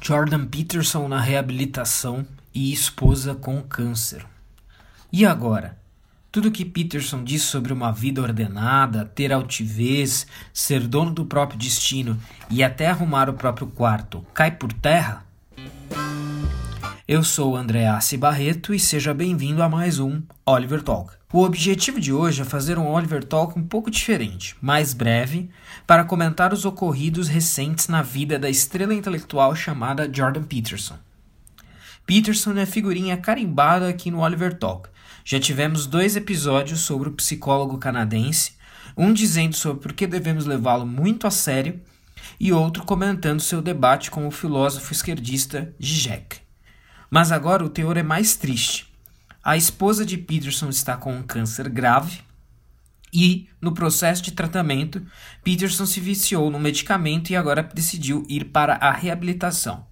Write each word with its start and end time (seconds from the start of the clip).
Jordan 0.00 0.46
Peterson 0.46 1.08
na 1.08 1.20
reabilitação 1.20 2.26
e 2.54 2.72
esposa 2.72 3.34
com 3.34 3.60
câncer. 3.62 4.24
E 5.12 5.26
agora? 5.26 5.76
Tudo 6.30 6.50
que 6.50 6.64
Peterson 6.64 7.24
diz 7.24 7.42
sobre 7.42 7.72
uma 7.72 7.90
vida 7.90 8.20
ordenada, 8.20 9.04
ter 9.04 9.32
altivez, 9.32 10.26
ser 10.52 10.86
dono 10.86 11.10
do 11.10 11.24
próprio 11.24 11.58
destino 11.58 12.18
e 12.50 12.62
até 12.62 12.88
arrumar 12.88 13.28
o 13.30 13.34
próprio 13.34 13.66
quarto 13.66 14.24
cai 14.34 14.50
por 14.50 14.72
terra? 14.72 15.24
Eu 17.06 17.24
sou 17.24 17.56
Andreassi 17.56 18.18
Barreto 18.18 18.74
e 18.74 18.78
seja 18.78 19.14
bem-vindo 19.14 19.62
a 19.62 19.68
mais 19.68 19.98
um 19.98 20.22
Oliver 20.44 20.82
Talk. 20.82 21.17
O 21.30 21.44
objetivo 21.44 22.00
de 22.00 22.10
hoje 22.10 22.40
é 22.40 22.44
fazer 22.44 22.78
um 22.78 22.88
Oliver 22.88 23.22
Talk 23.22 23.58
um 23.58 23.62
pouco 23.62 23.90
diferente, 23.90 24.56
mais 24.62 24.94
breve, 24.94 25.50
para 25.86 26.02
comentar 26.02 26.54
os 26.54 26.64
ocorridos 26.64 27.28
recentes 27.28 27.86
na 27.86 28.00
vida 28.00 28.38
da 28.38 28.48
estrela 28.48 28.94
intelectual 28.94 29.54
chamada 29.54 30.10
Jordan 30.10 30.44
Peterson. 30.44 30.98
Peterson 32.06 32.56
é 32.56 32.64
figurinha 32.64 33.14
carimbada 33.18 33.90
aqui 33.90 34.10
no 34.10 34.20
Oliver 34.20 34.54
Talk. 34.54 34.88
Já 35.22 35.38
tivemos 35.38 35.86
dois 35.86 36.16
episódios 36.16 36.80
sobre 36.80 37.10
o 37.10 37.12
psicólogo 37.12 37.76
canadense, 37.76 38.52
um 38.96 39.12
dizendo 39.12 39.54
sobre 39.54 39.82
por 39.82 39.92
que 39.92 40.06
devemos 40.06 40.46
levá-lo 40.46 40.86
muito 40.86 41.26
a 41.26 41.30
sério 41.30 41.78
e 42.40 42.54
outro 42.54 42.86
comentando 42.86 43.40
seu 43.40 43.60
debate 43.60 44.10
com 44.10 44.26
o 44.26 44.30
filósofo 44.30 44.94
esquerdista 44.94 45.74
Zizek. 45.78 46.38
Mas 47.10 47.30
agora 47.30 47.62
o 47.62 47.68
teor 47.68 47.98
é 47.98 48.02
mais 48.02 48.34
triste 48.34 48.87
a 49.42 49.56
esposa 49.56 50.04
de 50.04 50.16
Peterson 50.18 50.68
está 50.68 50.96
com 50.96 51.12
um 51.14 51.22
câncer 51.22 51.68
grave 51.68 52.20
e, 53.12 53.48
no 53.60 53.72
processo 53.72 54.22
de 54.22 54.32
tratamento, 54.32 55.04
Peterson 55.42 55.86
se 55.86 56.00
viciou 56.00 56.50
no 56.50 56.58
medicamento 56.58 57.30
e 57.30 57.36
agora 57.36 57.62
decidiu 57.62 58.24
ir 58.28 58.46
para 58.46 58.74
a 58.74 58.90
reabilitação. 58.90 59.86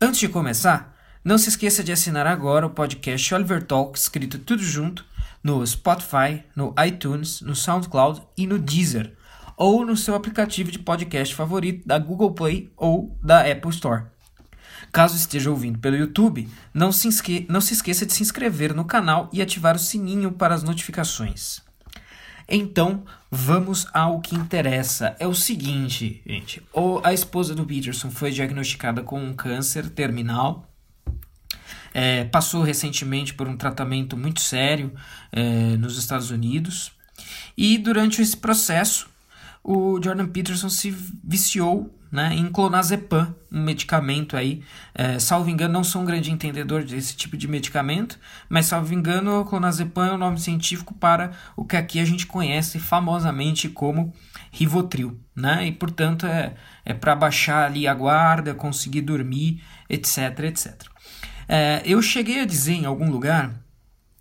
Antes 0.00 0.20
de 0.20 0.28
começar, 0.28 0.96
não 1.24 1.36
se 1.36 1.48
esqueça 1.48 1.82
de 1.82 1.92
assinar 1.92 2.26
agora 2.26 2.66
o 2.66 2.70
podcast 2.70 3.34
Oliver 3.34 3.62
Talk, 3.62 3.98
escrito 3.98 4.38
tudo 4.38 4.62
junto, 4.62 5.04
no 5.42 5.66
Spotify, 5.66 6.42
no 6.54 6.74
iTunes, 6.86 7.40
no 7.40 7.54
SoundCloud 7.54 8.22
e 8.36 8.46
no 8.46 8.58
Deezer, 8.58 9.14
ou 9.56 9.84
no 9.84 9.96
seu 9.96 10.14
aplicativo 10.14 10.70
de 10.70 10.78
podcast 10.78 11.34
favorito 11.34 11.86
da 11.86 11.98
Google 11.98 12.32
Play 12.32 12.72
ou 12.76 13.18
da 13.22 13.40
Apple 13.40 13.70
Store. 13.70 14.04
Caso 14.92 15.16
esteja 15.16 15.50
ouvindo 15.50 15.78
pelo 15.78 15.96
YouTube, 15.96 16.48
não 16.72 16.90
se, 16.90 17.08
esque 17.08 17.46
não 17.48 17.60
se 17.60 17.74
esqueça 17.74 18.06
de 18.06 18.12
se 18.12 18.22
inscrever 18.22 18.74
no 18.74 18.84
canal 18.84 19.28
e 19.32 19.42
ativar 19.42 19.76
o 19.76 19.78
sininho 19.78 20.32
para 20.32 20.54
as 20.54 20.62
notificações. 20.62 21.60
Então, 22.48 23.04
vamos 23.30 23.86
ao 23.92 24.20
que 24.20 24.34
interessa. 24.34 25.14
É 25.18 25.26
o 25.26 25.34
seguinte, 25.34 26.22
gente. 26.26 26.62
a 27.04 27.12
esposa 27.12 27.54
do 27.54 27.66
Peterson 27.66 28.10
foi 28.10 28.30
diagnosticada 28.30 29.02
com 29.02 29.22
um 29.22 29.34
câncer 29.34 29.90
terminal. 29.90 30.66
É, 31.92 32.24
passou 32.24 32.62
recentemente 32.62 33.34
por 33.34 33.48
um 33.48 33.56
tratamento 33.56 34.16
muito 34.16 34.40
sério 34.40 34.92
é, 35.30 35.76
nos 35.76 35.98
Estados 35.98 36.30
Unidos. 36.30 36.92
E 37.56 37.76
durante 37.76 38.22
esse 38.22 38.36
processo, 38.36 39.10
o 39.62 40.00
Jordan 40.02 40.28
Peterson 40.28 40.70
se 40.70 40.90
viciou 41.22 41.94
né, 42.10 42.34
em 42.34 42.48
clonazepam, 42.50 43.34
um 43.50 43.62
medicamento 43.62 44.36
aí. 44.36 44.62
É, 44.94 45.18
salvo 45.18 45.50
engano, 45.50 45.74
não 45.74 45.84
sou 45.84 46.02
um 46.02 46.04
grande 46.04 46.30
entendedor 46.30 46.82
desse 46.84 47.16
tipo 47.16 47.36
de 47.36 47.46
medicamento, 47.46 48.18
mas 48.48 48.66
salvo 48.66 48.92
engano, 48.94 49.44
clonazepam 49.44 50.06
é 50.06 50.12
o 50.12 50.18
nome 50.18 50.38
científico 50.40 50.94
para 50.94 51.32
o 51.56 51.64
que 51.64 51.76
aqui 51.76 52.00
a 52.00 52.04
gente 52.04 52.26
conhece 52.26 52.78
famosamente 52.78 53.68
como 53.68 54.12
Rivotril, 54.50 55.20
né? 55.36 55.66
E 55.66 55.72
portanto 55.72 56.26
é, 56.26 56.54
é 56.84 56.94
para 56.94 57.14
baixar 57.14 57.66
ali 57.66 57.86
a 57.86 57.94
guarda, 57.94 58.54
conseguir 58.54 59.02
dormir, 59.02 59.62
etc, 59.88 60.40
etc. 60.44 60.82
É, 61.46 61.82
eu 61.84 62.00
cheguei 62.02 62.40
a 62.40 62.44
dizer 62.44 62.74
em 62.74 62.84
algum 62.86 63.10
lugar 63.10 63.54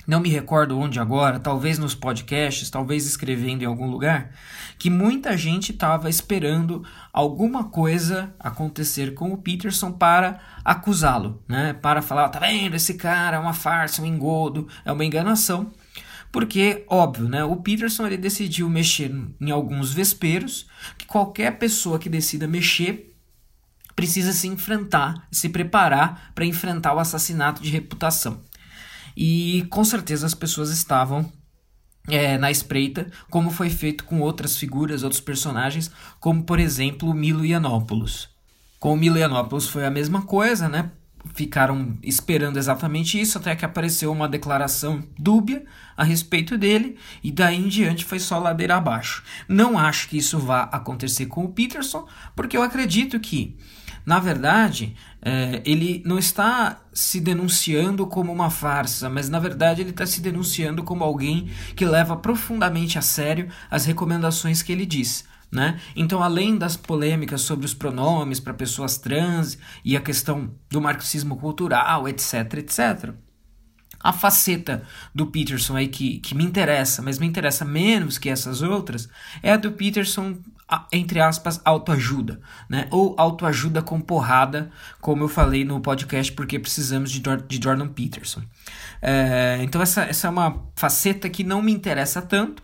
não 0.08 0.22
me 0.22 0.30
recordo 0.30 0.80
onde 0.80 1.02
agora, 1.02 1.38
talvez 1.38 1.78
nos 1.78 1.94
podcasts, 1.94 2.70
talvez 2.70 3.06
escrevendo 3.06 3.64
em 3.64 3.66
algum 3.66 3.92
lugar, 3.92 4.32
que 4.80 4.90
muita 4.90 5.36
gente 5.36 5.73
estava 5.73 6.10
esperando 6.10 6.82
alguma 7.12 7.66
coisa 7.66 8.34
acontecer 8.40 9.14
com 9.14 9.34
o 9.34 9.38
Peterson 9.38 9.92
para 9.92 10.40
acusá-lo, 10.64 11.44
né? 11.46 11.73
Para 11.73 12.02
falar, 12.02 12.30
tá 12.30 12.40
vendo, 12.40 12.76
esse 12.76 12.94
cara 12.94 13.36
é 13.36 13.40
uma 13.40 13.54
farsa, 13.54 14.02
um 14.02 14.06
engodo, 14.06 14.66
é 14.86 14.92
uma 14.94 15.04
enganação. 15.04 15.73
Porque, 16.32 16.86
óbvio, 16.88 17.28
né, 17.28 17.44
o 17.44 17.58
Peterson 17.58 18.06
ele 18.06 18.17
decidiu 18.17 18.70
mexer 18.70 19.14
em 19.42 19.52
alguns 19.52 19.92
vesperos 19.92 20.67
que 20.98 21.06
qualquer 21.06 21.58
pessoa 21.58 22.00
que 22.00 22.10
decida 22.10 22.48
mexer 22.48 23.14
precisa 23.96 24.32
se 24.32 24.48
enfrentar, 24.48 25.28
se 25.32 25.50
preparar 25.50 26.32
para 26.36 26.46
enfrentar 26.46 26.94
o 26.94 27.00
assassinato 27.00 27.62
de 27.62 27.72
reputação. 27.72 28.44
E 29.20 29.66
com 29.72 29.83
certeza 29.83 30.28
as 30.28 30.36
pessoas 30.36 30.70
estavam 30.70 31.26
é, 32.08 32.38
na 32.38 32.52
espreita, 32.52 33.08
como 33.32 33.50
foi 33.50 33.67
feito 33.67 34.04
com 34.04 34.22
outras 34.22 34.55
figuras, 34.55 35.02
outros 35.02 35.20
personagens, 35.20 35.89
como 36.20 36.44
por 36.44 36.60
exemplo 36.60 37.11
Milo 37.16 37.44
Yiannopoulos. 37.44 38.30
Com 38.80 38.94
o 38.94 38.95
Milo 38.95 39.17
Yiannopoulos 39.17 39.67
foi 39.67 39.88
a 39.88 39.89
mesma 39.89 40.22
coisa, 40.22 40.70
né? 40.70 40.92
Ficaram 41.33 41.98
esperando 42.04 42.58
exatamente 42.58 43.20
isso 43.20 43.39
até 43.39 43.55
que 43.55 43.66
apareceu 43.66 44.11
uma 44.11 44.30
declaração 44.30 45.04
dúbia 45.17 45.66
a 45.98 46.04
respeito 46.04 46.55
dele 46.55 46.95
e 47.23 47.32
daí 47.32 47.58
em 47.58 47.67
diante 47.67 48.05
foi 48.05 48.20
só 48.20 48.38
ladeira 48.38 48.76
abaixo. 48.76 49.23
Não 49.49 49.80
acho 49.80 50.10
que 50.10 50.17
isso 50.17 50.38
vá 50.38 50.70
acontecer 50.72 51.26
com 51.26 51.44
o 51.44 51.49
Peterson, 51.49 52.08
porque 52.36 52.55
eu 52.55 52.61
acredito 52.61 53.20
que 53.20 53.58
na 54.08 54.20
verdade, 54.20 54.95
é, 55.22 55.62
ele 55.66 56.02
não 56.06 56.18
está 56.18 56.80
se 56.94 57.20
denunciando 57.20 58.08
como 58.08 58.32
uma 58.32 58.50
farsa, 58.50 59.10
mas 59.10 59.28
na 59.28 59.38
verdade 59.38 59.82
ele 59.82 59.90
está 59.90 60.06
se 60.06 60.22
denunciando 60.22 60.82
como 60.82 61.04
alguém 61.04 61.50
que 61.76 61.84
leva 61.84 62.16
profundamente 62.16 62.98
a 62.98 63.02
sério 63.02 63.50
as 63.70 63.84
recomendações 63.84 64.62
que 64.62 64.72
ele 64.72 64.86
diz. 64.86 65.26
Né? 65.52 65.78
Então, 65.94 66.23
além 66.23 66.58
das 66.58 66.78
polêmicas 66.78 67.42
sobre 67.42 67.66
os 67.66 67.73
pronomes 67.73 68.40
para 68.40 68.54
pessoas 68.54 68.98
trans 68.98 69.58
e 69.84 69.98
a 69.98 70.02
questão 70.02 70.54
do 70.70 70.80
marxismo 70.80 71.36
cultural, 71.36 72.08
etc, 72.08 72.54
etc, 72.60 73.14
a 74.00 74.14
faceta 74.14 74.84
do 75.14 75.28
Peterson 75.28 75.76
aí 75.76 75.90
que, 75.90 76.20
que 76.20 76.34
me 76.34 76.46
interessa, 76.46 77.02
mas 77.02 77.20
me 77.20 77.28
interessa 77.28 77.66
menos 77.66 78.17
que 78.17 78.30
essas 78.30 78.62
outras, 78.62 79.10
é 79.44 79.52
a 79.52 79.58
do 79.58 79.73
Peterson 79.73 80.38
entre 80.92 81.22
aspas, 81.22 81.61
autoajuda, 81.64 82.42
né? 82.70 82.88
Ou 82.92 83.16
autoajuda 83.17 83.82
com 83.82 84.02
porrada, 84.02 84.70
como 85.00 85.23
eu 85.23 85.30
falei 85.30 85.64
no 85.64 85.80
podcast, 85.80 86.32
porque 86.33 86.60
precisamos 86.60 87.10
de, 87.10 87.22
de 87.22 87.60
Jordan 87.64 87.88
Peterson. 87.88 88.42
É, 89.02 89.60
então, 89.61 89.82
essa, 89.82 90.04
essa 90.04 90.28
é 90.28 90.30
uma 90.30 90.64
faceta 90.76 91.30
que 91.30 91.44
não 91.44 91.61
me 91.61 91.72
interessa 91.72 92.22
tanto, 92.22 92.64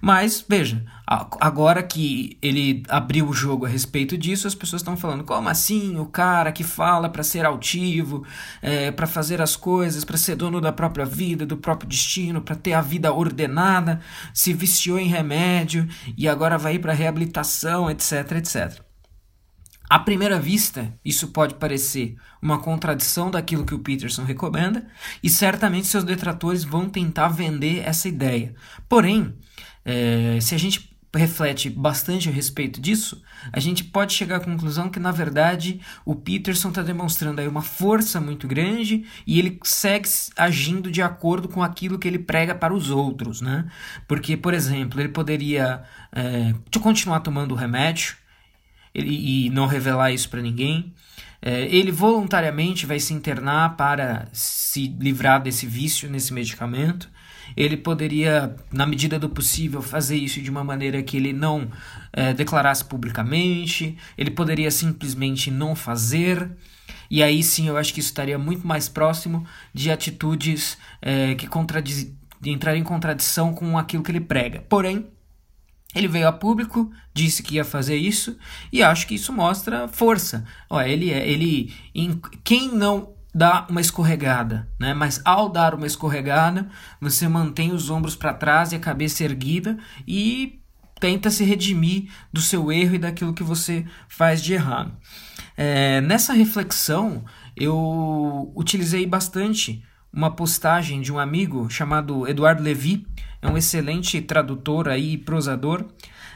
mas 0.00 0.44
veja, 0.48 0.84
agora 1.06 1.82
que 1.82 2.38
ele 2.40 2.82
abriu 2.88 3.28
o 3.28 3.32
jogo 3.32 3.66
a 3.66 3.68
respeito 3.68 4.16
disso, 4.16 4.46
as 4.46 4.54
pessoas 4.54 4.82
estão 4.82 4.96
falando: 4.96 5.24
como 5.24 5.48
assim? 5.48 5.98
O 5.98 6.06
cara 6.06 6.52
que 6.52 6.64
fala 6.64 7.08
para 7.08 7.22
ser 7.22 7.44
altivo, 7.44 8.24
é, 8.62 8.90
para 8.90 9.06
fazer 9.06 9.40
as 9.40 9.56
coisas, 9.56 10.04
para 10.04 10.16
ser 10.16 10.36
dono 10.36 10.60
da 10.60 10.72
própria 10.72 11.04
vida, 11.04 11.46
do 11.46 11.56
próprio 11.56 11.88
destino, 11.88 12.40
para 12.40 12.56
ter 12.56 12.72
a 12.72 12.80
vida 12.80 13.12
ordenada, 13.12 14.00
se 14.32 14.52
viciou 14.52 14.98
em 14.98 15.08
remédio 15.08 15.88
e 16.16 16.28
agora 16.28 16.58
vai 16.58 16.74
ir 16.74 16.78
para 16.78 16.92
reabilitação, 16.92 17.90
etc, 17.90 18.32
etc. 18.32 18.84
À 19.88 19.98
primeira 19.98 20.40
vista, 20.40 20.92
isso 21.04 21.28
pode 21.28 21.54
parecer 21.54 22.16
uma 22.40 22.58
contradição 22.58 23.30
daquilo 23.30 23.66
que 23.66 23.74
o 23.74 23.78
Peterson 23.78 24.24
recomenda, 24.24 24.86
e 25.22 25.28
certamente 25.28 25.86
seus 25.86 26.04
detratores 26.04 26.64
vão 26.64 26.88
tentar 26.88 27.28
vender 27.28 27.82
essa 27.86 28.08
ideia. 28.08 28.54
Porém, 28.88 29.36
é, 29.84 30.38
se 30.40 30.54
a 30.54 30.58
gente 30.58 30.94
reflete 31.16 31.70
bastante 31.70 32.28
a 32.28 32.32
respeito 32.32 32.80
disso, 32.80 33.22
a 33.52 33.60
gente 33.60 33.84
pode 33.84 34.12
chegar 34.12 34.36
à 34.36 34.40
conclusão 34.40 34.88
que, 34.88 34.98
na 34.98 35.12
verdade, 35.12 35.80
o 36.04 36.14
Peterson 36.14 36.70
está 36.70 36.82
demonstrando 36.82 37.40
aí 37.40 37.48
uma 37.48 37.62
força 37.62 38.20
muito 38.20 38.48
grande 38.48 39.04
e 39.26 39.38
ele 39.38 39.58
segue 39.62 40.08
agindo 40.36 40.90
de 40.90 41.02
acordo 41.02 41.48
com 41.48 41.62
aquilo 41.62 41.98
que 41.98 42.08
ele 42.08 42.18
prega 42.18 42.54
para 42.54 42.74
os 42.74 42.90
outros, 42.90 43.40
né? 43.40 43.66
Porque, 44.08 44.36
por 44.36 44.54
exemplo, 44.54 45.00
ele 45.00 45.08
poderia 45.08 45.82
é, 46.12 46.54
continuar 46.80 47.20
tomando 47.20 47.52
o 47.52 47.56
remédio 47.56 48.16
ele, 48.94 49.46
e 49.46 49.50
não 49.50 49.66
revelar 49.66 50.10
isso 50.12 50.28
para 50.28 50.42
ninguém. 50.42 50.92
É, 51.40 51.62
ele 51.66 51.92
voluntariamente 51.92 52.86
vai 52.86 52.98
se 52.98 53.12
internar 53.12 53.76
para 53.76 54.26
se 54.32 54.88
livrar 54.98 55.42
desse 55.42 55.66
vício 55.66 56.10
nesse 56.10 56.32
medicamento 56.32 57.08
ele 57.56 57.76
poderia, 57.76 58.54
na 58.72 58.86
medida 58.86 59.18
do 59.18 59.28
possível, 59.28 59.82
fazer 59.82 60.16
isso 60.16 60.40
de 60.40 60.50
uma 60.50 60.64
maneira 60.64 61.02
que 61.02 61.16
ele 61.16 61.32
não 61.32 61.68
é, 62.12 62.32
declarasse 62.32 62.84
publicamente, 62.84 63.96
ele 64.16 64.30
poderia 64.30 64.70
simplesmente 64.70 65.50
não 65.50 65.74
fazer. 65.74 66.50
E 67.10 67.22
aí 67.22 67.42
sim 67.42 67.68
eu 67.68 67.76
acho 67.76 67.92
que 67.92 68.00
isso 68.00 68.08
estaria 68.08 68.38
muito 68.38 68.66
mais 68.66 68.88
próximo 68.88 69.46
de 69.72 69.90
atitudes 69.90 70.78
é, 71.00 71.34
que 71.34 71.46
contradiz, 71.46 72.12
entrar 72.44 72.76
em 72.76 72.82
contradição 72.82 73.52
com 73.52 73.78
aquilo 73.78 74.02
que 74.02 74.10
ele 74.10 74.20
prega. 74.20 74.64
Porém, 74.68 75.06
Ele 75.94 76.08
veio 76.08 76.26
a 76.26 76.32
público, 76.32 76.90
disse 77.12 77.42
que 77.42 77.54
ia 77.54 77.64
fazer 77.64 77.96
isso 77.96 78.36
e 78.72 78.82
acho 78.82 79.06
que 79.06 79.14
isso 79.14 79.32
mostra 79.32 79.86
força. 79.86 80.44
Ó, 80.68 80.82
ele 80.82 81.12
é, 81.12 81.28
ele 81.28 81.72
em, 81.94 82.20
quem 82.42 82.68
não 82.68 83.14
dá 83.34 83.66
uma 83.68 83.80
escorregada, 83.80 84.68
né? 84.78 84.94
Mas 84.94 85.20
ao 85.24 85.48
dar 85.48 85.74
uma 85.74 85.86
escorregada, 85.86 86.68
você 87.00 87.26
mantém 87.26 87.72
os 87.72 87.90
ombros 87.90 88.14
para 88.14 88.32
trás 88.32 88.72
e 88.72 88.76
a 88.76 88.80
cabeça 88.80 89.24
erguida 89.24 89.76
e 90.06 90.60
tenta 91.00 91.30
se 91.30 91.44
redimir 91.44 92.10
do 92.32 92.40
seu 92.40 92.70
erro 92.70 92.94
e 92.94 92.98
daquilo 92.98 93.34
que 93.34 93.42
você 93.42 93.84
faz 94.08 94.40
de 94.42 94.54
errado. 94.54 94.96
É, 95.56 96.00
nessa 96.00 96.32
reflexão, 96.32 97.24
eu 97.56 98.52
utilizei 98.54 99.04
bastante 99.06 99.82
uma 100.12 100.30
postagem 100.30 101.00
de 101.00 101.12
um 101.12 101.18
amigo 101.18 101.68
chamado 101.68 102.26
Eduardo 102.28 102.62
Levi, 102.62 103.04
é 103.44 103.48
um 103.48 103.58
excelente 103.58 104.20
tradutor 104.22 104.88
aí, 104.88 105.18
prosador. 105.18 105.84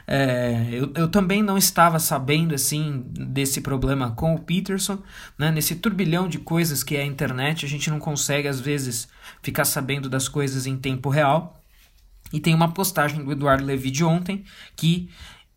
É, 0.06 0.69
eu, 0.70 0.93
eu 0.94 1.08
também 1.08 1.43
não 1.43 1.56
estava 1.56 1.99
sabendo 1.99 2.55
assim 2.55 3.02
desse 3.12 3.62
problema 3.62 4.10
com 4.10 4.34
o 4.34 4.38
Peterson, 4.38 5.02
né? 5.38 5.50
nesse 5.50 5.76
turbilhão 5.76 6.28
de 6.28 6.38
coisas 6.38 6.82
que 6.82 6.96
é 6.96 7.02
a 7.02 7.06
internet, 7.06 7.64
a 7.64 7.69
gente 7.69 7.90
não 7.90 7.99
consegue 7.99 8.46
às 8.46 8.60
vezes 8.60 9.08
ficar 9.43 9.64
sabendo 9.64 10.08
das 10.08 10.28
coisas 10.28 10.66
em 10.66 10.76
tempo 10.76 11.08
real. 11.08 11.62
E 12.31 12.38
tem 12.40 12.55
uma 12.55 12.72
postagem 12.72 13.25
do 13.25 13.32
Eduardo 13.32 13.64
Levi 13.64 13.90
de 13.90 14.05
ontem 14.05 14.44
que 14.76 15.08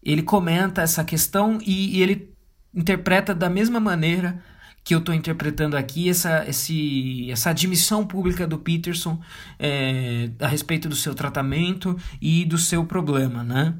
ele 0.01 0.23
comenta 0.23 0.81
essa 0.81 1.03
questão 1.03 1.59
e, 1.65 1.97
e 1.97 2.01
ele 2.01 2.33
interpreta 2.73 3.35
da 3.35 3.49
mesma 3.49 3.79
maneira 3.79 4.41
que 4.83 4.95
eu 4.95 4.99
estou 4.99 5.13
interpretando 5.13 5.77
aqui 5.77 6.09
essa, 6.09 6.47
esse, 6.47 7.29
essa 7.29 7.51
admissão 7.51 8.05
pública 8.05 8.47
do 8.47 8.57
Peterson 8.57 9.19
é, 9.59 10.31
a 10.39 10.47
respeito 10.47 10.89
do 10.89 10.95
seu 10.95 11.13
tratamento 11.13 11.97
e 12.21 12.45
do 12.45 12.57
seu 12.57 12.85
problema, 12.85 13.43
né? 13.43 13.75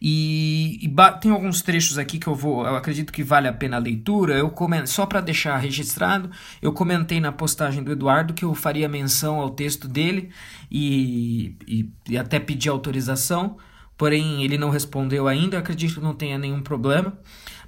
E, 0.00 0.78
e 0.82 0.94
tem 1.20 1.30
alguns 1.30 1.62
trechos 1.62 1.96
aqui 1.96 2.18
que 2.18 2.26
eu 2.26 2.34
vou, 2.34 2.66
eu 2.66 2.76
acredito 2.76 3.12
que 3.12 3.22
vale 3.22 3.48
a 3.48 3.52
pena 3.52 3.76
a 3.76 3.80
leitura. 3.80 4.34
Eu 4.34 4.50
comento, 4.50 4.88
só 4.88 5.06
para 5.06 5.20
deixar 5.20 5.56
registrado, 5.56 6.30
eu 6.60 6.72
comentei 6.72 7.20
na 7.20 7.32
postagem 7.32 7.82
do 7.82 7.92
Eduardo 7.92 8.34
que 8.34 8.44
eu 8.44 8.54
faria 8.54 8.88
menção 8.88 9.40
ao 9.40 9.50
texto 9.50 9.88
dele 9.88 10.30
e, 10.70 11.56
e, 11.66 11.90
e 12.08 12.18
até 12.18 12.38
pedi 12.38 12.68
autorização, 12.68 13.56
porém 13.96 14.42
ele 14.42 14.58
não 14.58 14.70
respondeu 14.70 15.28
ainda. 15.28 15.58
Acredito 15.58 15.94
que 15.94 16.00
não 16.00 16.14
tenha 16.14 16.38
nenhum 16.38 16.60
problema. 16.62 17.16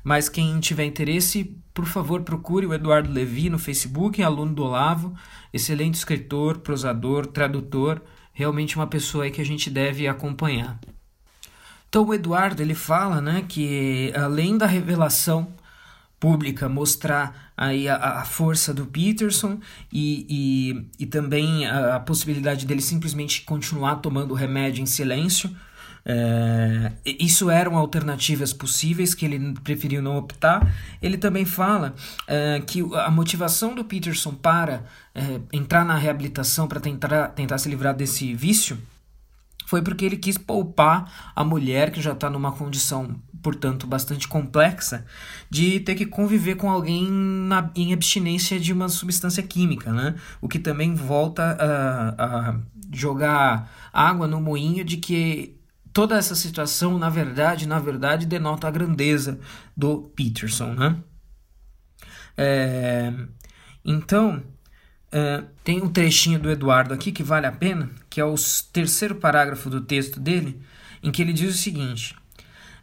Mas 0.02 0.28
quem 0.28 0.60
tiver 0.60 0.84
interesse, 0.84 1.56
por 1.74 1.84
favor, 1.84 2.22
procure 2.22 2.64
o 2.64 2.72
Eduardo 2.72 3.10
Levi 3.10 3.50
no 3.50 3.58
Facebook, 3.58 4.22
aluno 4.22 4.54
do 4.54 4.62
Olavo, 4.62 5.14
excelente 5.52 5.94
escritor, 5.94 6.58
prosador, 6.58 7.26
tradutor, 7.26 8.00
realmente 8.32 8.76
uma 8.76 8.86
pessoa 8.86 9.28
que 9.30 9.40
a 9.40 9.44
gente 9.44 9.68
deve 9.68 10.06
acompanhar. 10.06 10.78
Então 11.88 12.04
o 12.04 12.14
Eduardo 12.14 12.62
ele 12.62 12.74
fala, 12.74 13.20
né, 13.20 13.44
que 13.48 14.12
além 14.14 14.56
da 14.56 14.66
revelação 14.66 15.52
pública 16.20 16.68
mostrar 16.68 17.52
aí 17.56 17.88
a, 17.88 17.96
a 18.20 18.24
força 18.24 18.72
do 18.72 18.86
Peterson 18.86 19.58
e, 19.92 20.26
e, 20.28 21.04
e 21.04 21.06
também 21.06 21.66
a, 21.66 21.96
a 21.96 22.00
possibilidade 22.00 22.66
dele 22.66 22.80
simplesmente 22.80 23.42
continuar 23.42 23.96
tomando 23.96 24.34
remédio 24.34 24.82
em 24.82 24.86
silêncio, 24.86 25.54
é, 26.08 26.92
isso 27.04 27.50
eram 27.50 27.76
alternativas 27.76 28.52
possíveis 28.52 29.12
que 29.12 29.24
ele 29.24 29.54
preferiu 29.64 30.00
não 30.00 30.16
optar. 30.16 30.72
Ele 31.02 31.18
também 31.18 31.44
fala 31.44 31.96
é, 32.28 32.60
que 32.60 32.80
a 32.94 33.10
motivação 33.10 33.74
do 33.74 33.84
Peterson 33.84 34.32
para 34.32 34.84
é, 35.12 35.40
entrar 35.52 35.84
na 35.84 35.96
reabilitação, 35.96 36.68
para 36.68 36.78
tentar, 36.78 37.28
tentar 37.28 37.58
se 37.58 37.68
livrar 37.68 37.92
desse 37.92 38.32
vício, 38.34 38.78
foi 39.66 39.82
porque 39.82 40.04
ele 40.04 40.16
quis 40.16 40.38
poupar 40.38 41.32
a 41.34 41.42
mulher 41.42 41.90
que 41.90 42.00
já 42.00 42.12
está 42.12 42.30
numa 42.30 42.52
condição, 42.52 43.16
portanto, 43.42 43.84
bastante 43.84 44.28
complexa, 44.28 45.04
de 45.50 45.80
ter 45.80 45.96
que 45.96 46.06
conviver 46.06 46.54
com 46.54 46.70
alguém 46.70 47.10
na, 47.10 47.68
em 47.74 47.92
abstinência 47.92 48.60
de 48.60 48.72
uma 48.72 48.88
substância 48.88 49.42
química, 49.42 49.92
né? 49.92 50.14
O 50.40 50.46
que 50.46 50.60
também 50.60 50.94
volta 50.94 51.56
a, 51.58 52.50
a 52.50 52.58
jogar 52.92 53.68
água 53.92 54.28
no 54.28 54.40
moinho 54.40 54.84
de 54.84 54.98
que 54.98 55.55
toda 55.96 56.14
essa 56.14 56.34
situação, 56.34 56.98
na 56.98 57.08
verdade, 57.08 57.66
na 57.66 57.78
verdade, 57.78 58.26
denota 58.26 58.68
a 58.68 58.70
grandeza 58.70 59.40
do 59.74 60.02
Peterson, 60.14 60.74
né? 60.74 60.94
É, 62.36 63.10
então, 63.82 64.42
é, 65.10 65.42
tem 65.64 65.82
um 65.82 65.88
trechinho 65.88 66.38
do 66.38 66.50
Eduardo 66.50 66.92
aqui 66.92 67.10
que 67.10 67.22
vale 67.22 67.46
a 67.46 67.52
pena, 67.52 67.88
que 68.10 68.20
é 68.20 68.24
o 68.26 68.34
terceiro 68.74 69.14
parágrafo 69.14 69.70
do 69.70 69.80
texto 69.80 70.20
dele, 70.20 70.60
em 71.02 71.10
que 71.10 71.22
ele 71.22 71.32
diz 71.32 71.54
o 71.54 71.58
seguinte: 71.58 72.14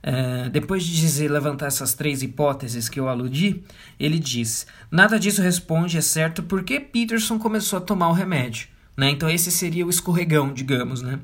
é, 0.01 0.49
depois 0.49 0.83
de 0.83 0.99
dizer 0.99 1.29
levantar 1.29 1.67
essas 1.67 1.93
três 1.93 2.23
hipóteses 2.23 2.89
que 2.89 2.99
eu 2.99 3.07
aludi, 3.07 3.63
ele 3.99 4.17
diz: 4.17 4.65
nada 4.89 5.19
disso 5.19 5.39
responde, 5.39 5.99
é 5.99 6.01
certo, 6.01 6.41
porque 6.41 6.79
Peterson 6.79 7.37
começou 7.37 7.77
a 7.77 7.81
tomar 7.83 8.09
o 8.09 8.13
remédio. 8.13 8.69
Né? 8.97 9.11
Então 9.11 9.29
esse 9.29 9.51
seria 9.51 9.85
o 9.85 9.89
escorregão, 9.91 10.51
digamos, 10.51 11.03
né? 11.03 11.19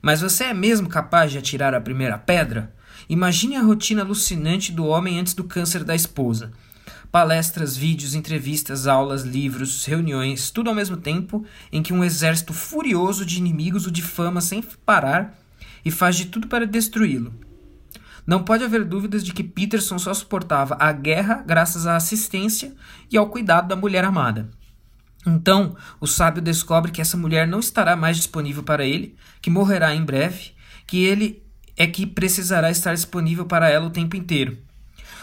Mas 0.00 0.20
você 0.20 0.44
é 0.44 0.54
mesmo 0.54 0.88
capaz 0.88 1.32
de 1.32 1.38
atirar 1.38 1.74
a 1.74 1.80
primeira 1.80 2.18
pedra? 2.18 2.74
Imagine 3.08 3.56
a 3.56 3.62
rotina 3.62 4.02
alucinante 4.02 4.72
do 4.72 4.86
homem 4.86 5.18
antes 5.18 5.34
do 5.34 5.44
câncer 5.44 5.84
da 5.84 5.94
esposa. 5.94 6.52
Palestras, 7.10 7.76
vídeos, 7.76 8.14
entrevistas, 8.14 8.86
aulas, 8.86 9.22
livros, 9.22 9.84
reuniões, 9.84 10.50
tudo 10.50 10.68
ao 10.68 10.76
mesmo 10.76 10.96
tempo 10.96 11.44
em 11.72 11.82
que 11.82 11.92
um 11.92 12.04
exército 12.04 12.52
furioso 12.52 13.24
de 13.24 13.38
inimigos 13.38 13.86
o 13.86 13.90
difama 13.90 14.40
sem 14.40 14.62
parar 14.84 15.38
e 15.84 15.90
faz 15.90 16.16
de 16.16 16.26
tudo 16.26 16.48
para 16.48 16.66
destruí-lo. 16.66 17.32
Não 18.26 18.42
pode 18.42 18.62
haver 18.62 18.84
dúvidas 18.84 19.24
de 19.24 19.32
que 19.32 19.42
Peterson 19.42 19.98
só 19.98 20.12
suportava 20.12 20.76
a 20.78 20.92
guerra 20.92 21.42
graças 21.46 21.86
à 21.86 21.96
assistência 21.96 22.74
e 23.10 23.16
ao 23.16 23.30
cuidado 23.30 23.68
da 23.68 23.76
mulher 23.76 24.04
amada. 24.04 24.50
Então, 25.26 25.76
o 26.00 26.06
sábio 26.06 26.40
descobre 26.40 26.92
que 26.92 27.00
essa 27.00 27.16
mulher 27.16 27.46
não 27.46 27.60
estará 27.60 27.96
mais 27.96 28.16
disponível 28.16 28.62
para 28.62 28.84
ele, 28.84 29.16
que 29.42 29.50
morrerá 29.50 29.94
em 29.94 30.04
breve, 30.04 30.52
que 30.86 31.04
ele 31.04 31.42
é 31.76 31.86
que 31.86 32.06
precisará 32.06 32.70
estar 32.70 32.94
disponível 32.94 33.46
para 33.46 33.68
ela 33.68 33.86
o 33.86 33.90
tempo 33.90 34.16
inteiro. 34.16 34.58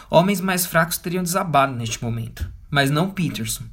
Homens 0.08 0.40
mais 0.40 0.64
fracos 0.64 0.98
teriam 0.98 1.22
desabado 1.22 1.74
neste 1.74 2.02
momento, 2.02 2.50
mas 2.70 2.90
não 2.90 3.10
Peterson. 3.10 3.64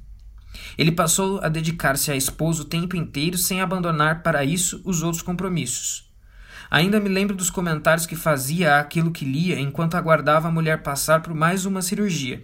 Ele 0.78 0.92
passou 0.92 1.40
a 1.42 1.50
dedicar-se 1.50 2.12
à 2.12 2.16
esposa 2.16 2.64
o 2.64 2.66
tempo 2.66 2.96
inteiro 2.96 3.38
sem 3.38 3.62
abandonar 3.62 4.24
para 4.24 4.44
isso 4.44 4.82
os 4.84 5.04
outros 5.04 5.22
compromissos. 5.22 6.12
Ainda 6.70 7.00
me 7.00 7.10
lembro 7.10 7.36
dos 7.36 7.52
comentários 7.52 8.08
que 8.08 8.16
fazia 8.16 8.80
àquilo 8.80 9.12
que 9.12 9.26
lia 9.26 9.60
enquanto 9.60 9.96
aguardava 9.96 10.48
a 10.48 10.52
mulher 10.52 10.82
passar 10.82 11.22
por 11.22 11.34
mais 11.34 11.66
uma 11.66 11.82
cirurgia. 11.84 12.44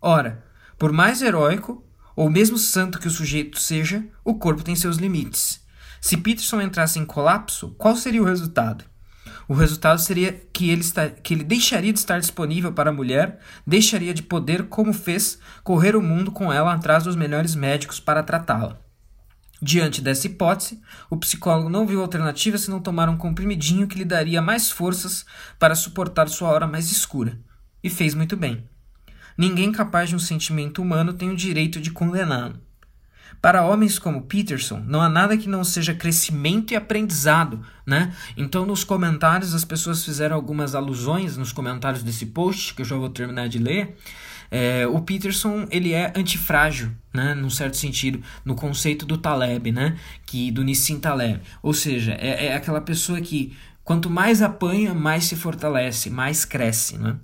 Ora, 0.00 0.44
por 0.76 0.92
mais 0.92 1.22
heróico, 1.22 1.84
ou 2.18 2.28
mesmo 2.28 2.58
santo 2.58 2.98
que 2.98 3.06
o 3.06 3.10
sujeito 3.12 3.60
seja, 3.60 4.04
o 4.24 4.34
corpo 4.34 4.64
tem 4.64 4.74
seus 4.74 4.96
limites. 4.96 5.64
Se 6.00 6.16
Peterson 6.16 6.60
entrasse 6.60 6.98
em 6.98 7.04
colapso, 7.04 7.76
qual 7.78 7.94
seria 7.94 8.20
o 8.20 8.24
resultado? 8.24 8.84
O 9.46 9.54
resultado 9.54 10.00
seria 10.00 10.32
que 10.52 10.68
ele, 10.68 10.80
está, 10.80 11.08
que 11.08 11.32
ele 11.32 11.44
deixaria 11.44 11.92
de 11.92 11.98
estar 12.00 12.18
disponível 12.18 12.72
para 12.72 12.90
a 12.90 12.92
mulher, 12.92 13.38
deixaria 13.64 14.12
de 14.12 14.24
poder, 14.24 14.64
como 14.64 14.92
fez, 14.92 15.38
correr 15.62 15.94
o 15.94 16.02
mundo 16.02 16.32
com 16.32 16.52
ela 16.52 16.74
atrás 16.74 17.04
dos 17.04 17.14
melhores 17.14 17.54
médicos 17.54 18.00
para 18.00 18.24
tratá-la. 18.24 18.80
Diante 19.62 20.00
dessa 20.00 20.26
hipótese, 20.26 20.82
o 21.08 21.16
psicólogo 21.16 21.70
não 21.70 21.86
viu 21.86 22.00
alternativa 22.00 22.58
senão 22.58 22.80
tomar 22.80 23.08
um 23.08 23.16
comprimidinho 23.16 23.86
que 23.86 23.96
lhe 23.96 24.04
daria 24.04 24.42
mais 24.42 24.72
forças 24.72 25.24
para 25.56 25.76
suportar 25.76 26.28
sua 26.28 26.48
hora 26.48 26.66
mais 26.66 26.90
escura. 26.90 27.38
E 27.80 27.88
fez 27.88 28.12
muito 28.12 28.36
bem. 28.36 28.68
Ninguém 29.38 29.70
capaz 29.70 30.08
de 30.08 30.16
um 30.16 30.18
sentimento 30.18 30.82
humano 30.82 31.12
tem 31.12 31.30
o 31.30 31.36
direito 31.36 31.80
de 31.80 31.92
condená-lo. 31.92 32.56
Para 33.40 33.64
homens 33.64 34.00
como 34.00 34.22
Peterson, 34.22 34.82
não 34.84 35.00
há 35.00 35.08
nada 35.08 35.36
que 35.36 35.48
não 35.48 35.62
seja 35.62 35.94
crescimento 35.94 36.72
e 36.72 36.76
aprendizado, 36.76 37.64
né? 37.86 38.12
Então, 38.36 38.66
nos 38.66 38.82
comentários, 38.82 39.54
as 39.54 39.64
pessoas 39.64 40.04
fizeram 40.04 40.34
algumas 40.34 40.74
alusões 40.74 41.36
nos 41.36 41.52
comentários 41.52 42.02
desse 42.02 42.26
post, 42.26 42.74
que 42.74 42.82
eu 42.82 42.86
já 42.86 42.96
vou 42.96 43.08
terminar 43.08 43.48
de 43.48 43.58
ler. 43.58 43.96
É, 44.50 44.88
o 44.88 45.00
Peterson 45.02 45.68
ele 45.70 45.92
é 45.92 46.12
antifrágil, 46.16 46.90
né, 47.14 47.34
num 47.34 47.50
certo 47.50 47.76
sentido, 47.76 48.20
no 48.44 48.54
conceito 48.54 49.04
do 49.06 49.18
Taleb, 49.18 49.70
né, 49.70 49.96
que 50.26 50.50
do 50.50 50.64
Nissim 50.64 50.98
Taleb. 50.98 51.40
Ou 51.62 51.74
seja, 51.74 52.16
é, 52.18 52.46
é 52.46 52.54
aquela 52.54 52.80
pessoa 52.80 53.20
que 53.20 53.56
quanto 53.84 54.10
mais 54.10 54.42
apanha, 54.42 54.94
mais 54.94 55.26
se 55.26 55.36
fortalece, 55.36 56.10
mais 56.10 56.44
cresce, 56.44 56.98
né? 56.98 57.16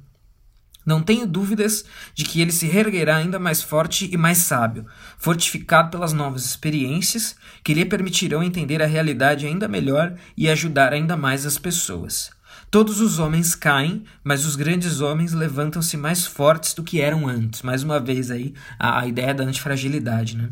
Não 0.85 1.03
tenho 1.03 1.27
dúvidas 1.27 1.85
de 2.15 2.25
que 2.25 2.41
ele 2.41 2.53
se 2.53 2.67
reerguerá 2.67 3.17
ainda 3.17 3.39
mais 3.39 3.63
forte 3.63 4.09
e 4.13 4.17
mais 4.17 4.39
sábio, 4.39 4.87
fortificado 5.17 5.91
pelas 5.91 6.13
novas 6.13 6.45
experiências 6.45 7.37
que 7.63 7.73
lhe 7.73 7.85
permitirão 7.85 8.43
entender 8.43 8.83
a 8.83 8.87
realidade 8.87 9.47
ainda 9.47 9.67
melhor 9.67 10.15
e 10.37 10.49
ajudar 10.49 10.93
ainda 10.93 11.17
mais 11.17 11.47
as 11.47 11.57
pessoas. 11.57 12.31
Todos 12.71 13.01
os 13.01 13.19
homens 13.19 13.55
caem, 13.55 14.05
mas 14.23 14.45
os 14.45 14.57
grandes 14.57 15.01
homens 15.01 15.33
levantam-se 15.33 15.97
mais 15.97 16.27
fortes 16.27 16.75
do 16.75 16.83
que 16.83 17.01
eram 17.01 17.29
antes. 17.29 17.63
Mais 17.63 17.83
uma 17.83 18.01
vez 18.01 18.31
aí 18.31 18.53
a, 18.79 19.01
a 19.01 19.07
ideia 19.07 19.33
da 19.33 19.45
antifragilidade, 19.45 20.37
né? 20.37 20.51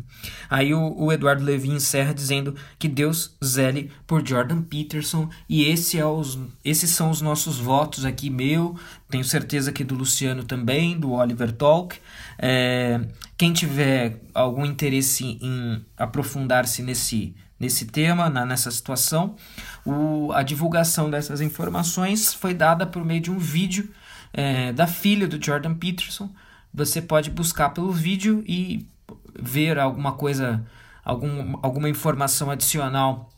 Aí 0.49 0.73
o, 0.73 0.95
o, 0.97 1.11
Eduardo 1.11 1.43
Levi 1.43 1.69
encerra 1.69 2.13
dizendo 2.13 2.55
que 2.79 2.87
Deus 2.87 3.35
zele 3.43 3.91
por 4.07 4.25
Jordan 4.25 4.61
Peterson 4.61 5.29
e 5.49 5.65
esse 5.65 5.99
é 5.99 6.05
os, 6.05 6.39
esses 6.63 6.91
são 6.91 7.09
os 7.09 7.21
nossos 7.21 7.59
votos 7.59 8.05
aqui, 8.05 8.29
meu, 8.29 8.79
tenho 9.09 9.23
certeza 9.23 9.71
que 9.71 9.83
do 9.83 9.93
Luciano 9.93 10.43
também, 10.43 10.97
do 10.97 11.11
Oliver 11.11 11.51
Talk. 11.51 11.99
É, 12.39 12.99
quem 13.43 13.51
tiver 13.51 14.21
algum 14.33 14.63
interesse 14.63 15.37
em 15.41 15.85
aprofundar-se 15.97 16.81
nesse 16.81 17.35
nesse 17.59 17.85
tema, 17.85 18.29
na, 18.29 18.45
nessa 18.45 18.71
situação. 18.71 19.35
O, 19.85 20.31
a 20.31 20.43
divulgação 20.43 21.09
dessas 21.09 21.41
informações 21.41 22.33
foi 22.33 22.53
dada 22.53 22.85
por 22.87 23.03
meio 23.03 23.19
de 23.19 23.29
um 23.29 23.37
vídeo 23.37 23.89
é, 24.31 24.71
da 24.71 24.87
filha 24.87 25.27
do 25.27 25.45
Jordan 25.45 25.73
Peterson. 25.75 26.29
Você 26.73 27.01
pode 27.01 27.29
buscar 27.31 27.71
pelo 27.71 27.91
vídeo 27.91 28.45
e 28.47 28.87
ver 29.37 29.77
alguma 29.77 30.13
coisa, 30.13 30.65
algum, 31.03 31.57
alguma 31.61 31.89
informação 31.89 32.49
adicional 32.49 33.29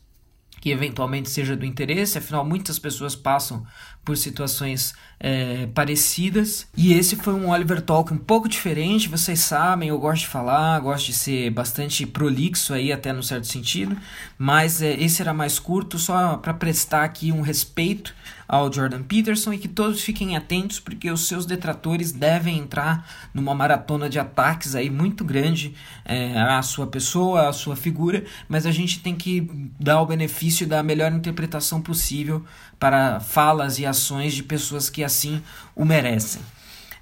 que 0.60 0.70
eventualmente 0.70 1.28
seja 1.30 1.56
do 1.56 1.66
interesse, 1.66 2.18
afinal, 2.18 2.44
muitas 2.44 2.78
pessoas 2.78 3.16
passam 3.16 3.66
por 4.06 4.16
situações 4.16 4.94
é, 5.18 5.66
parecidas. 5.74 6.66
E 6.76 6.94
esse 6.94 7.16
foi 7.16 7.34
um 7.34 7.50
Oliver 7.50 7.80
Talk 7.82 8.12
um 8.12 8.18
pouco 8.18 8.48
diferente, 8.48 9.08
vocês 9.08 9.40
sabem, 9.40 9.88
eu 9.88 9.98
gosto 9.98 10.22
de 10.22 10.28
falar, 10.28 10.78
gosto 10.80 11.06
de 11.06 11.12
ser 11.12 11.50
bastante 11.50 12.06
prolixo 12.06 12.72
aí, 12.72 12.92
até 12.92 13.12
no 13.12 13.22
certo 13.22 13.46
sentido, 13.46 13.96
mas 14.38 14.80
é, 14.80 14.92
esse 14.94 15.20
era 15.20 15.34
mais 15.34 15.58
curto, 15.58 15.98
só 15.98 16.36
para 16.36 16.54
prestar 16.54 17.02
aqui 17.02 17.32
um 17.32 17.40
respeito 17.40 18.14
ao 18.48 18.72
Jordan 18.72 19.02
Peterson 19.02 19.52
e 19.52 19.58
que 19.58 19.66
todos 19.66 20.02
fiquem 20.02 20.36
atentos 20.36 20.78
porque 20.78 21.10
os 21.10 21.26
seus 21.26 21.44
detratores 21.44 22.12
devem 22.12 22.58
entrar 22.58 23.28
numa 23.34 23.52
maratona 23.56 24.08
de 24.08 24.20
ataques 24.20 24.76
aí 24.76 24.88
muito 24.88 25.24
grande 25.24 25.74
é, 26.04 26.38
à 26.40 26.62
sua 26.62 26.86
pessoa, 26.86 27.48
à 27.48 27.52
sua 27.52 27.74
figura, 27.74 28.24
mas 28.48 28.64
a 28.64 28.70
gente 28.70 29.00
tem 29.00 29.16
que 29.16 29.50
dar 29.80 30.00
o 30.00 30.06
benefício 30.06 30.64
da 30.64 30.80
melhor 30.80 31.12
interpretação 31.12 31.82
possível 31.82 32.44
para 32.78 33.18
falas 33.18 33.80
e 33.80 33.86
ações 33.86 33.95
de 34.34 34.42
pessoas 34.42 34.90
que 34.90 35.02
assim 35.02 35.42
o 35.74 35.84
merecem. 35.84 36.42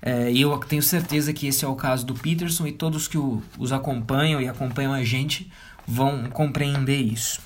É, 0.02 0.30
eu 0.32 0.56
tenho 0.58 0.82
certeza 0.82 1.32
que 1.32 1.46
esse 1.46 1.64
é 1.64 1.68
o 1.68 1.74
caso 1.74 2.04
do 2.04 2.14
Peterson 2.14 2.66
e 2.66 2.72
todos 2.72 3.08
que 3.08 3.16
o, 3.16 3.42
os 3.58 3.72
acompanham 3.72 4.40
e 4.40 4.48
acompanham 4.48 4.92
a 4.92 5.02
gente 5.02 5.50
vão 5.86 6.24
compreender 6.30 7.00
isso. 7.00 7.40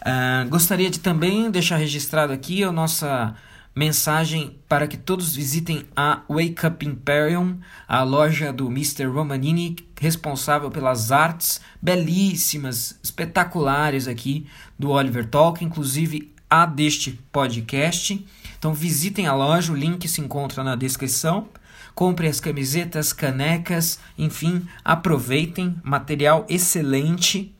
Uh, 0.00 0.48
gostaria 0.48 0.90
de 0.90 0.98
também 0.98 1.50
deixar 1.50 1.76
registrado 1.76 2.32
aqui 2.32 2.64
a 2.64 2.72
nossa 2.72 3.36
mensagem 3.74 4.56
para 4.68 4.86
que 4.86 4.96
todos 4.96 5.34
visitem 5.34 5.84
a 5.96 6.22
Wake 6.28 6.66
Up 6.66 6.86
Imperium, 6.86 7.58
a 7.88 8.02
loja 8.02 8.52
do 8.52 8.66
Mr. 8.66 9.06
Romanini, 9.06 9.76
responsável 10.00 10.70
pelas 10.70 11.10
artes 11.10 11.60
belíssimas, 11.80 12.98
espetaculares 13.02 14.06
aqui 14.06 14.46
do 14.78 14.90
Oliver 14.90 15.26
Talk, 15.26 15.64
inclusive 15.64 16.32
a 16.50 16.66
deste 16.66 17.12
podcast. 17.32 18.24
Então 18.62 18.72
visitem 18.72 19.26
a 19.26 19.34
loja, 19.34 19.72
o 19.72 19.74
link 19.74 20.06
se 20.06 20.20
encontra 20.20 20.62
na 20.62 20.76
descrição. 20.76 21.48
Compre 21.96 22.28
as 22.28 22.38
camisetas, 22.38 23.12
canecas, 23.12 23.98
enfim, 24.16 24.64
aproveitem, 24.84 25.74
material 25.82 26.46
excelente. 26.48 27.52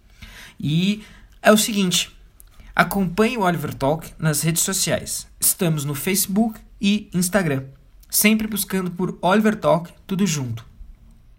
E 0.61 1.03
é 1.43 1.51
o 1.51 1.57
seguinte, 1.57 2.17
Acompanhe 2.73 3.37
o 3.37 3.41
Oliver 3.41 3.75
Talk 3.75 4.13
nas 4.17 4.43
redes 4.43 4.63
sociais. 4.63 5.27
Estamos 5.41 5.85
no 5.85 5.93
Facebook 5.93 6.61
e 6.81 7.11
Instagram, 7.13 7.65
sempre 8.09 8.47
buscando 8.47 8.93
por 8.93 9.19
Oliver 9.21 9.57
Talk 9.57 9.93
tudo 10.07 10.25
junto. 10.25 10.65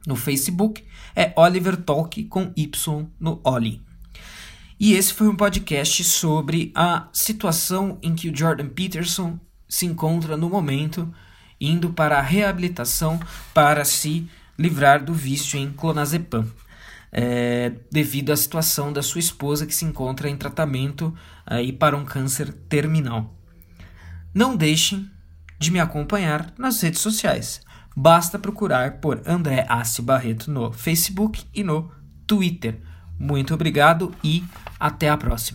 No 0.06 0.18
Facebook 0.18 0.84
é 1.16 1.32
Oliver 1.38 1.78
Talk 1.78 2.22
com 2.26 2.52
Y 2.54 3.08
no 3.18 3.40
Oli. 3.46 3.82
E 4.78 4.92
esse 4.92 5.14
foi 5.14 5.30
um 5.30 5.38
podcast 5.38 6.04
sobre 6.04 6.70
a 6.76 7.08
situação 7.14 7.98
em 8.04 8.14
que 8.14 8.30
o 8.30 8.36
Jordan 8.36 8.68
Peterson 8.68 9.40
se 9.74 9.88
encontra 9.88 10.38
no 10.38 10.48
momento, 10.48 11.12
indo 11.60 11.92
para 11.92 12.20
a 12.20 12.22
reabilitação 12.22 13.20
para 13.56 13.84
se 13.84 14.30
livrar 14.56 15.04
do 15.04 15.16
vício 15.16 15.58
em 15.58 15.72
clonazepam 15.72 16.48
é, 17.12 17.72
devido 17.92 18.32
à 18.32 18.38
situação 18.38 18.94
da 18.94 19.02
sua 19.02 19.18
esposa 19.18 19.66
que 19.66 19.74
se 19.74 19.84
encontra 19.84 20.30
em 20.30 20.38
tratamento 20.38 21.12
aí 21.44 21.74
para 21.74 21.98
um 21.98 22.06
câncer 22.06 22.54
terminal. 22.70 23.36
Não 24.32 24.56
deixem 24.56 25.10
de 25.58 25.72
me 25.72 25.80
acompanhar 25.80 26.54
nas 26.56 26.80
redes 26.80 27.02
sociais. 27.02 27.60
Basta 27.96 28.38
procurar 28.38 29.00
por 29.00 29.24
André 29.26 29.66
Assi 29.68 30.04
Barreto 30.04 30.52
no 30.52 30.72
Facebook 30.72 31.46
e 31.52 31.64
no 31.64 31.90
Twitter. 32.28 32.80
Muito 33.18 33.56
obrigado 33.56 34.14
e 34.24 34.44
até 34.80 35.10
a 35.10 35.18
próxima. 35.18 35.52